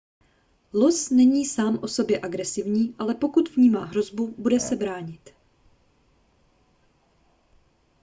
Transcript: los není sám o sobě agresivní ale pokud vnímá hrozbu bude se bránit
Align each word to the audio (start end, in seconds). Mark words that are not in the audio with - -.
los 0.73 1.09
není 1.09 1.45
sám 1.45 1.79
o 1.83 1.87
sobě 1.87 2.19
agresivní 2.23 2.95
ale 2.99 3.15
pokud 3.15 3.55
vnímá 3.55 3.85
hrozbu 3.85 4.35
bude 4.37 4.59
se 4.59 4.75
bránit 4.75 5.33